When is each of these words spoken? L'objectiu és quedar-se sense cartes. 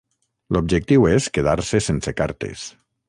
L'objectiu 0.55 1.05
és 1.11 1.27
quedar-se 1.37 1.83
sense 1.89 2.15
cartes. 2.23 2.65